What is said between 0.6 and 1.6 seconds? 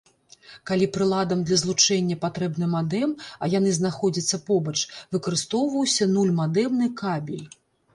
Калі прыладам для